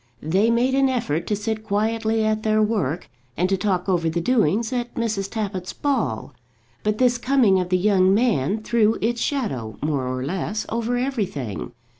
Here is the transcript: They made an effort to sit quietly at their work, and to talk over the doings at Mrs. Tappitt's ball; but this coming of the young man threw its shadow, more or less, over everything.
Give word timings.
They 0.23 0.49
made 0.49 0.73
an 0.73 0.89
effort 0.89 1.27
to 1.27 1.35
sit 1.35 1.63
quietly 1.63 2.25
at 2.25 2.41
their 2.41 2.59
work, 2.59 3.07
and 3.37 3.47
to 3.49 3.55
talk 3.55 3.87
over 3.87 4.09
the 4.09 4.19
doings 4.19 4.73
at 4.73 4.95
Mrs. 4.95 5.29
Tappitt's 5.29 5.73
ball; 5.73 6.33
but 6.81 6.97
this 6.97 7.19
coming 7.19 7.59
of 7.59 7.69
the 7.69 7.77
young 7.77 8.11
man 8.11 8.63
threw 8.63 8.97
its 8.99 9.21
shadow, 9.21 9.77
more 9.79 10.07
or 10.07 10.25
less, 10.25 10.65
over 10.69 10.97
everything. 10.97 11.73